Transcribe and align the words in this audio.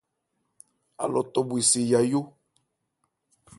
Alɔ 1.03 1.19
tɔ 1.33 1.39
bhwe 1.47 1.61
se 1.71 1.79
yayó. 1.91 2.21